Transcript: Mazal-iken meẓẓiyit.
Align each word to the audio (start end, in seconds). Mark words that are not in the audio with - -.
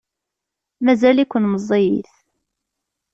Mazal-iken 0.85 1.43
meẓẓiyit. 1.51 2.13